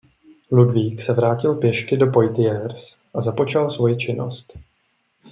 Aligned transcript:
Ludvík 0.51 1.01
se 1.01 1.13
vrátil 1.13 1.55
pěšky 1.55 1.97
do 1.97 2.11
Poitiers 2.11 2.95
a 3.15 3.21
započal 3.21 3.71
svoji 3.71 3.97
činnost. 3.97 4.57